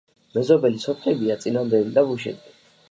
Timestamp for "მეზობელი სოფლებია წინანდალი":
0.37-1.97